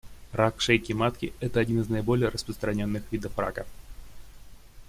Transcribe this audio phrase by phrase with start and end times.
[0.33, 3.67] Рак шейки матки— это один из наиболее распространенных видов рака.